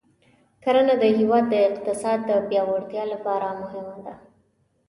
کرنه 0.63 0.95
د 0.99 1.03
هېواد 1.17 1.45
د 1.49 1.55
اقتصاد 1.69 2.19
د 2.29 2.31
پیاوړتیا 2.47 3.03
لپاره 3.13 3.47
مهمه 3.61 3.97
ده. 4.05 4.13